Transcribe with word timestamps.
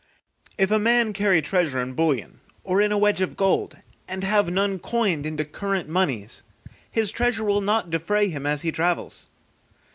If 0.57 0.71
a 0.71 0.79
man 0.79 1.13
carry 1.13 1.43
treasure 1.43 1.79
in 1.79 1.93
bullion, 1.93 2.39
or 2.63 2.81
in 2.81 2.91
a 2.91 2.97
wedge 2.97 3.21
of 3.21 3.35
gold, 3.37 3.77
and 4.07 4.23
have 4.23 4.49
none 4.49 4.79
coined 4.79 5.27
into 5.27 5.45
current 5.45 5.87
money, 5.87 6.25
his 6.89 7.11
treasure 7.11 7.43
will 7.43 7.61
not 7.61 7.91
defray 7.91 8.27
him 8.27 8.47
as 8.47 8.63
he 8.63 8.71
travels. 8.71 9.27